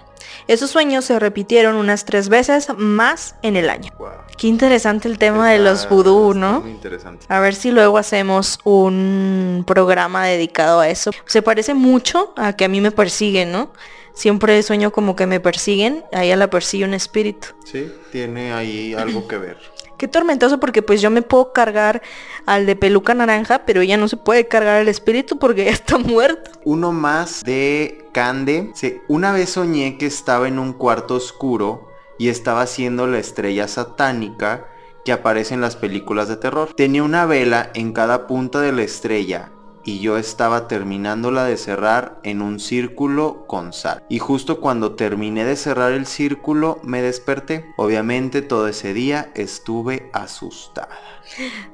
[0.47, 3.91] Esos sueños se repitieron unas tres veces más en el año.
[4.37, 6.61] Qué interesante el tema de los vudú, ¿no?
[6.61, 7.25] Muy interesante.
[7.29, 11.11] A ver si luego hacemos un programa dedicado a eso.
[11.25, 13.71] Se parece mucho a que a mí me persiguen, ¿no?
[14.13, 17.49] Siempre sueño como que me persiguen, a ella la persigue un espíritu.
[17.63, 19.57] Sí, tiene ahí algo que ver.
[20.01, 22.01] Qué tormentoso porque pues yo me puedo cargar
[22.47, 25.99] al de peluca naranja, pero ella no se puede cargar al espíritu porque ya está
[25.99, 26.49] muerto.
[26.63, 28.71] Uno más de Cande.
[28.73, 31.87] Sí, una vez soñé que estaba en un cuarto oscuro
[32.17, 34.65] y estaba haciendo la estrella satánica
[35.05, 36.73] que aparece en las películas de terror.
[36.73, 39.51] Tenía una vela en cada punta de la estrella
[39.83, 44.03] y yo estaba terminándola de cerrar en un círculo con sal.
[44.09, 47.65] Y justo cuando terminé de cerrar el círculo me desperté.
[47.77, 50.89] Obviamente todo ese día estuve asustada.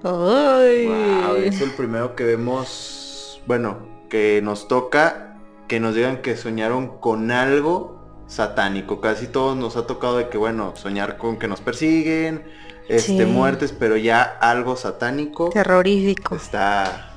[0.04, 0.86] Ay.
[0.88, 3.78] Wow, es el primero que vemos, bueno,
[4.10, 5.24] que nos toca
[5.68, 9.02] que nos digan que soñaron con algo satánico.
[9.02, 12.46] Casi todos nos ha tocado de que, bueno, soñar con que nos persiguen,
[12.88, 13.26] este, Sí.
[13.26, 16.36] muertes, pero ya algo satánico Terrorífico.
[16.38, 17.12] está,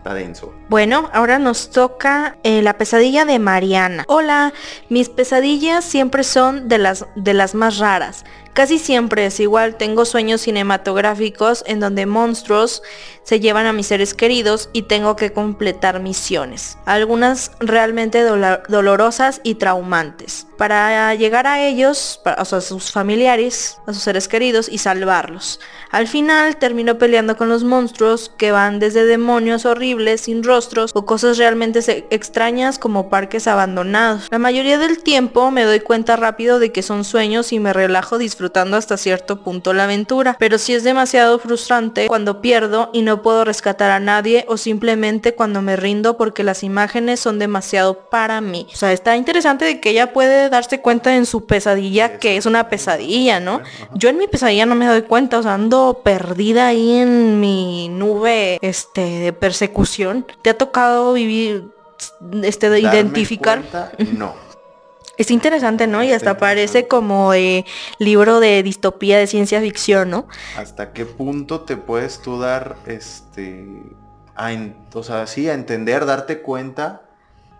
[0.00, 0.54] está denso.
[0.70, 4.04] Bueno, ahora nos toca eh, la pesadilla de Mariana.
[4.08, 4.52] Hola,
[4.88, 8.24] mis pesadillas siempre son de las, de las más raras.
[8.54, 12.82] Casi siempre es igual, tengo sueños cinematográficos en donde monstruos
[13.22, 16.76] se llevan a mis seres queridos y tengo que completar misiones.
[16.84, 20.48] Algunas realmente dolorosas y traumantes.
[20.58, 24.78] Para llegar a ellos, pa- o sea, a sus familiares, a sus seres queridos y
[24.78, 25.60] salvarlos.
[25.92, 31.04] Al final termino peleando con los monstruos que van desde demonios horribles sin rostros o
[31.04, 34.28] cosas realmente extrañas como parques abandonados.
[34.30, 38.18] La mayoría del tiempo me doy cuenta rápido de que son sueños y me relajo
[38.18, 43.02] disfrutando disfrutando hasta cierto punto la aventura, pero sí es demasiado frustrante cuando pierdo y
[43.02, 48.08] no puedo rescatar a nadie o simplemente cuando me rindo porque las imágenes son demasiado
[48.08, 48.66] para mí.
[48.72, 52.46] O sea, está interesante de que ella puede darse cuenta en su pesadilla que es
[52.46, 53.60] una pesadilla, ¿no?
[53.94, 57.88] Yo en mi pesadilla no me doy cuenta, o sea, ando perdida ahí en mi
[57.88, 60.26] nube este de persecución.
[60.42, 61.70] ¿Te ha tocado vivir
[62.42, 63.60] este de Darme identificar?
[63.60, 64.34] cuenta, no.
[65.16, 66.02] Es interesante, ¿no?
[66.02, 66.88] Y hasta parece interesante.
[66.88, 67.66] como eh,
[67.98, 70.26] libro de distopía de ciencia ficción, ¿no?
[70.56, 73.66] ¿Hasta qué punto te puedes tú dar, este,
[74.34, 74.50] a
[74.94, 77.02] o sea, sí, a entender, darte cuenta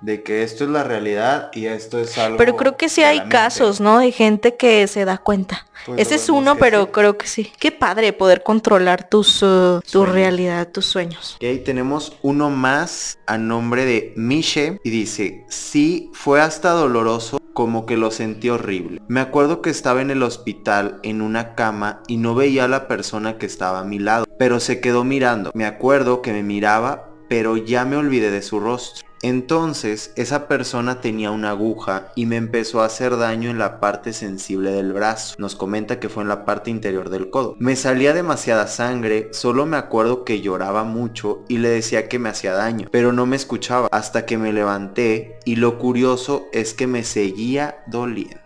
[0.01, 2.37] de que esto es la realidad y esto es algo...
[2.39, 3.37] Pero creo que sí hay mente?
[3.37, 3.99] casos, ¿no?
[3.99, 5.67] De gente que se da cuenta.
[5.87, 6.91] Pues Ese es uno, pero sí.
[6.93, 7.53] creo que sí.
[7.59, 11.37] Qué padre poder controlar tus, uh, tu realidad, tus sueños.
[11.37, 17.85] Ok, tenemos uno más a nombre de Miche y dice, sí, fue hasta doloroso como
[17.85, 19.03] que lo sentí horrible.
[19.09, 22.89] Me acuerdo que estaba en el hospital en una cama y no veía a la
[22.89, 25.51] persona que estaba a mi lado, pero se quedó mirando.
[25.55, 29.10] Me acuerdo que me miraba, pero ya me olvidé de su rostro.
[29.23, 34.13] Entonces, esa persona tenía una aguja y me empezó a hacer daño en la parte
[34.13, 35.35] sensible del brazo.
[35.39, 37.55] Nos comenta que fue en la parte interior del codo.
[37.59, 42.31] Me salía demasiada sangre, solo me acuerdo que lloraba mucho y le decía que me
[42.31, 46.87] hacía daño, pero no me escuchaba hasta que me levanté y lo curioso es que
[46.87, 48.41] me seguía doliendo.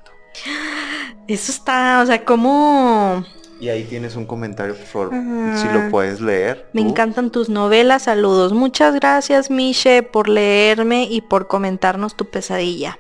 [1.29, 3.25] Eso está, o sea, como...
[3.65, 5.11] Y ahí tienes un comentario, por favor,
[5.57, 6.67] si lo puedes leer.
[6.75, 6.89] Me tú.
[6.89, 8.53] encantan tus novelas, saludos.
[8.53, 12.99] Muchas gracias, Miche, por leerme y por comentarnos tu pesadilla.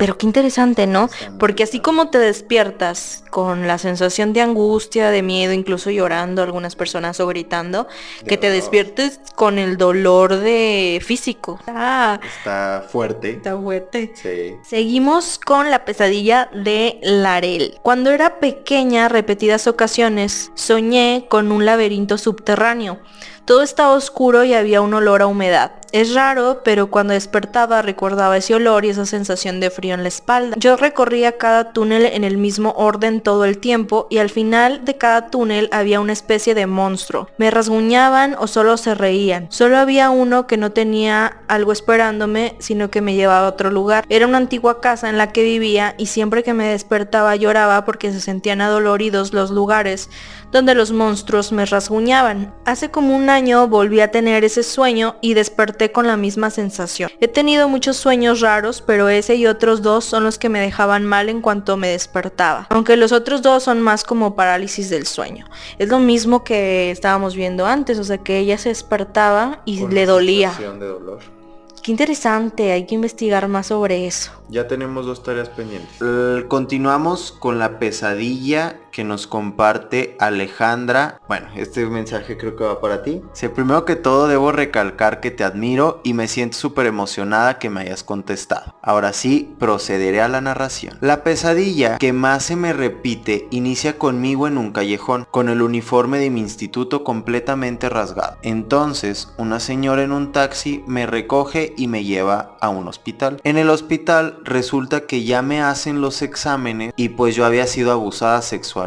[0.00, 1.10] Pero qué interesante, ¿no?
[1.38, 6.74] Porque así como te despiertas con la sensación de angustia, de miedo, incluso llorando algunas
[6.74, 7.86] personas o gritando,
[8.22, 11.60] De que te despiertes con el dolor de físico.
[11.66, 13.32] Ah, Está fuerte.
[13.32, 14.14] está fuerte.
[14.14, 14.54] Sí.
[14.66, 17.78] Seguimos con la pesadilla de Larel.
[17.82, 23.00] Cuando era pequeña, repetidas ocasiones, soñé con un laberinto subterráneo.
[23.44, 25.72] Todo estaba oscuro y había un olor a humedad.
[25.92, 30.08] Es raro, pero cuando despertaba recordaba ese olor y esa sensación de frío en la
[30.08, 30.56] espalda.
[30.58, 34.96] Yo recorría cada túnel en el mismo orden todo el tiempo y al final de
[34.96, 37.28] cada túnel había una especie de monstruo.
[37.38, 39.46] Me rasguñaban o solo se reían.
[39.50, 44.04] Solo había uno que no tenía algo esperándome, sino que me llevaba a otro lugar.
[44.08, 48.12] Era una antigua casa en la que vivía y siempre que me despertaba lloraba porque
[48.12, 50.08] se sentían adoloridos los lugares
[50.52, 52.52] donde los monstruos me rasguñaban.
[52.64, 57.10] Hace como un año volví a tener ese sueño y desperté con la misma sensación.
[57.20, 61.06] He tenido muchos sueños raros, pero ese y otros dos son los que me dejaban
[61.06, 62.66] mal en cuanto me despertaba.
[62.70, 65.46] Aunque los otros dos son más como parálisis del sueño.
[65.78, 70.06] Es lo mismo que estábamos viendo antes, o sea que ella se despertaba y le
[70.06, 70.50] dolía.
[70.50, 71.40] sensación de dolor.
[71.82, 74.32] Qué interesante, hay que investigar más sobre eso.
[74.50, 75.96] Ya tenemos dos tareas pendientes.
[76.48, 81.20] Continuamos con la pesadilla que nos comparte Alejandra.
[81.28, 83.22] Bueno, este mensaje creo que va para ti.
[83.32, 87.70] Dice, primero que todo debo recalcar que te admiro y me siento súper emocionada que
[87.70, 88.74] me hayas contestado.
[88.82, 90.98] Ahora sí, procederé a la narración.
[91.00, 96.18] La pesadilla que más se me repite inicia conmigo en un callejón, con el uniforme
[96.18, 98.36] de mi instituto completamente rasgado.
[98.42, 103.40] Entonces, una señora en un taxi me recoge y me lleva a un hospital.
[103.44, 107.92] En el hospital resulta que ya me hacen los exámenes y pues yo había sido
[107.92, 108.79] abusada sexualmente.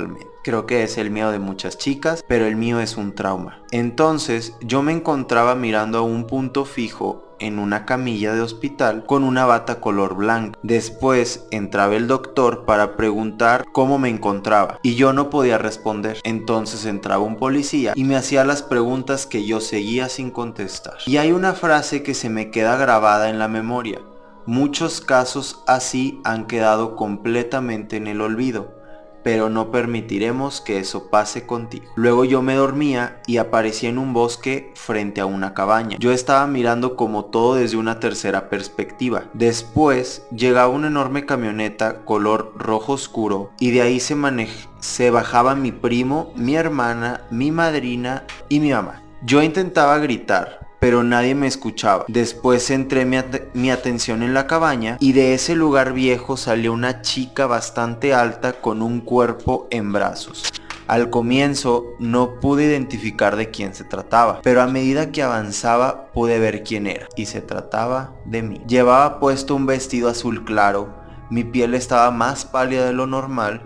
[0.43, 3.63] Creo que es el miedo de muchas chicas, pero el mío es un trauma.
[3.71, 9.23] Entonces yo me encontraba mirando a un punto fijo en una camilla de hospital con
[9.23, 10.57] una bata color blanco.
[10.63, 16.19] Después entraba el doctor para preguntar cómo me encontraba y yo no podía responder.
[16.23, 20.97] Entonces entraba un policía y me hacía las preguntas que yo seguía sin contestar.
[21.05, 24.01] Y hay una frase que se me queda grabada en la memoria.
[24.45, 28.82] Muchos casos así han quedado completamente en el olvido
[29.23, 31.85] pero no permitiremos que eso pase contigo.
[31.95, 35.97] Luego yo me dormía y aparecí en un bosque frente a una cabaña.
[35.99, 39.23] Yo estaba mirando como todo desde una tercera perspectiva.
[39.33, 45.55] Después llegaba una enorme camioneta color rojo oscuro y de ahí se manej- se bajaba
[45.55, 49.01] mi primo, mi hermana, mi madrina y mi mamá.
[49.25, 52.03] Yo intentaba gritar, pero nadie me escuchaba.
[52.09, 53.15] Después centré mi,
[53.53, 58.59] mi atención en la cabaña y de ese lugar viejo salió una chica bastante alta
[58.59, 60.43] con un cuerpo en brazos.
[60.87, 66.37] Al comienzo no pude identificar de quién se trataba, pero a medida que avanzaba pude
[66.37, 68.61] ver quién era y se trataba de mí.
[68.67, 70.93] Llevaba puesto un vestido azul claro,
[71.29, 73.61] mi piel estaba más pálida de lo normal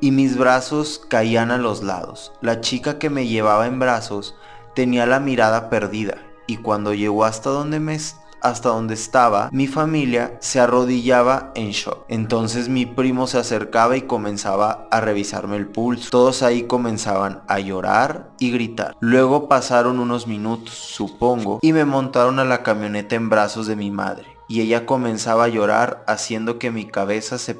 [0.00, 2.32] y mis brazos caían a los lados.
[2.40, 4.36] La chica que me llevaba en brazos
[4.74, 11.70] tenía la mirada perdida y cuando llegó hasta donde estaba, mi familia se arrodillaba en
[11.70, 12.04] shock.
[12.08, 16.10] Entonces mi primo se acercaba y comenzaba a revisarme el pulso.
[16.10, 18.96] Todos ahí comenzaban a llorar y gritar.
[19.00, 23.90] Luego pasaron unos minutos, supongo, y me montaron a la camioneta en brazos de mi
[23.90, 27.56] madre y ella comenzaba a llorar haciendo que mi cabeza se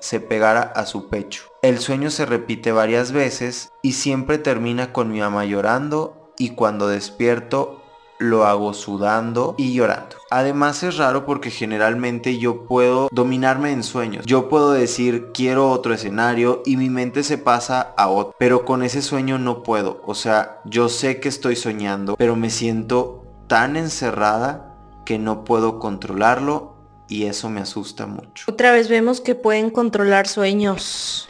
[0.00, 1.44] se pegara a su pecho.
[1.62, 6.88] El sueño se repite varias veces y siempre termina con mi mamá llorando y cuando
[6.88, 7.83] despierto
[8.24, 10.16] lo hago sudando y llorando.
[10.30, 14.26] Además es raro porque generalmente yo puedo dominarme en sueños.
[14.26, 18.34] Yo puedo decir quiero otro escenario y mi mente se pasa a otro.
[18.38, 20.02] Pero con ese sueño no puedo.
[20.04, 25.78] O sea, yo sé que estoy soñando, pero me siento tan encerrada que no puedo
[25.78, 26.74] controlarlo
[27.08, 28.46] y eso me asusta mucho.
[28.48, 31.28] Otra vez vemos que pueden controlar sueños.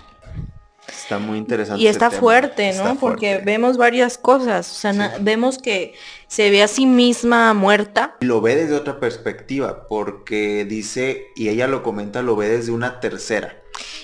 [1.04, 1.82] Está muy interesante.
[1.82, 2.94] Y está fuerte, ¿no?
[2.94, 4.72] Porque vemos varias cosas.
[4.72, 5.92] O sea, vemos que
[6.28, 8.16] se ve a sí misma muerta.
[8.20, 13.00] Lo ve desde otra perspectiva, porque dice, y ella lo comenta, lo ve desde una
[13.00, 13.54] tercera.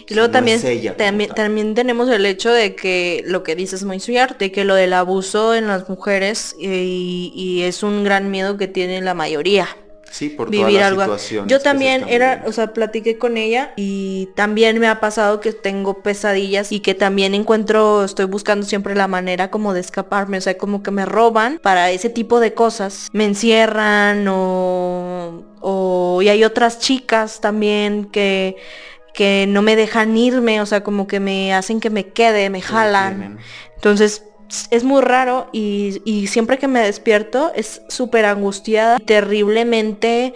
[0.06, 0.60] Y luego también,
[0.98, 4.74] también, también, tenemos el hecho de que lo que dices es muy cierto, que lo
[4.74, 9.68] del abuso en las mujeres y, y es un gran miedo que tiene la mayoría.
[10.10, 11.16] Sí, por vivir algo.
[11.46, 16.02] Yo también era, o sea, platiqué con ella y también me ha pasado que tengo
[16.02, 20.58] pesadillas y que también encuentro, estoy buscando siempre la manera como de escaparme, o sea,
[20.58, 26.42] como que me roban para ese tipo de cosas, me encierran o, o y hay
[26.42, 28.56] otras chicas también que
[29.12, 32.60] que no me dejan irme, o sea, como que me hacen que me quede, me
[32.60, 33.38] jalan.
[33.74, 34.24] Entonces,
[34.70, 40.34] es muy raro y, siempre que me despierto es súper angustiada, terriblemente,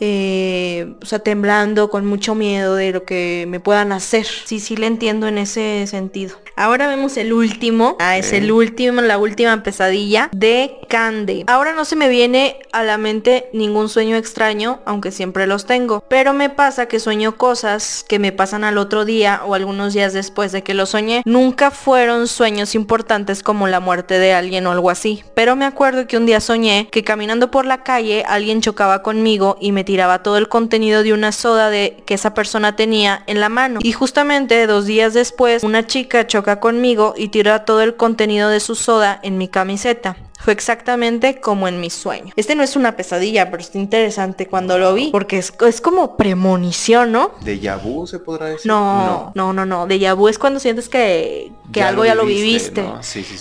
[0.00, 4.26] eh, o sea, temblando, con mucho miedo de lo que me puedan hacer.
[4.26, 6.36] Sí, sí le entiendo en ese sentido.
[6.56, 7.96] Ahora vemos el último.
[7.98, 11.44] Ah, es el último, la última pesadilla de Cande.
[11.46, 16.04] Ahora no se me viene a la mente ningún sueño extraño, aunque siempre los tengo.
[16.06, 20.12] Pero me pasa que sueño cosas que me pasan al otro día o algunos días
[20.12, 21.22] después de que lo soñé.
[21.24, 25.24] Nunca fueron sueños importantes como la muerte de alguien o algo así.
[25.32, 29.56] Pero me acuerdo que un día soñé que caminando por la calle alguien chocaba conmigo
[29.62, 33.40] y me tiraba todo el contenido de una soda de que esa persona tenía en
[33.40, 33.80] la mano.
[33.82, 38.60] Y justamente dos días después una chica chocó conmigo y tira todo el contenido de
[38.60, 40.18] su soda en mi camiseta.
[40.42, 42.32] Fue exactamente como en mi sueño.
[42.34, 47.12] Este no es una pesadilla, pero está interesante cuando lo vi, porque es, como premonición,
[47.12, 47.30] ¿no?
[47.42, 48.66] ¿De vu se podrá decir?
[48.66, 49.86] No, no, no, no.
[49.86, 52.84] De vu es cuando sientes que, algo ya lo viviste.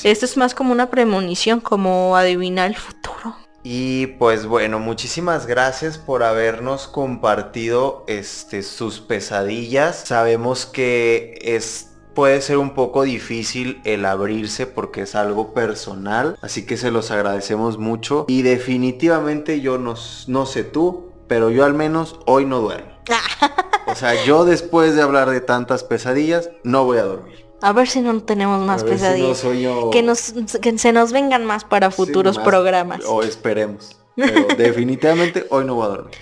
[0.03, 3.35] Esto es más como una premonición, como adivinar el futuro.
[3.63, 10.03] Y pues bueno, muchísimas gracias por habernos compartido este sus pesadillas.
[10.05, 16.66] Sabemos que es puede ser un poco difícil el abrirse porque es algo personal, así
[16.66, 19.95] que se los agradecemos mucho y definitivamente yo no,
[20.28, 22.91] no sé tú, pero yo al menos hoy no duermo.
[23.88, 27.45] o sea, yo después de hablar de tantas pesadillas, no voy a dormir.
[27.62, 29.43] A ver si no tenemos más pesadillas.
[29.91, 33.01] Que, nos, que se nos vengan más para futuros programas.
[33.05, 33.97] O esperemos.
[34.16, 36.18] Pero definitivamente hoy no voy a dormir.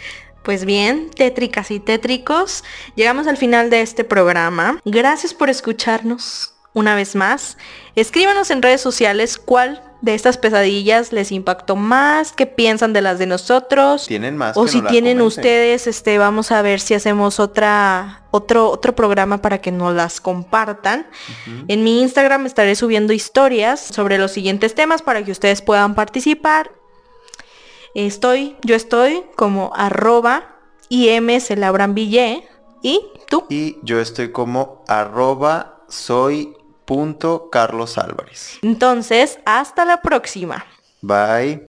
[0.49, 2.63] Pues bien, tétricas y tétricos,
[2.95, 4.81] llegamos al final de este programa.
[4.83, 7.55] Gracias por escucharnos una vez más.
[7.93, 13.19] Escríbanos en redes sociales cuál de estas pesadillas les impactó más, qué piensan de las
[13.19, 14.07] de nosotros.
[14.07, 14.57] Tienen más.
[14.57, 19.61] O si tienen ustedes, este, vamos a ver si hacemos otra, otro, otro programa para
[19.61, 21.05] que nos las compartan.
[21.67, 26.71] En mi Instagram estaré subiendo historias sobre los siguientes temas para que ustedes puedan participar
[27.93, 30.55] Estoy, yo estoy como arroba
[30.89, 31.29] IM
[31.93, 32.47] Villé.
[32.81, 33.45] ¿Y tú?
[33.49, 38.57] Y yo estoy como arroba soy punto Carlos Álvarez.
[38.61, 40.65] Entonces, hasta la próxima.
[41.01, 41.68] Bye.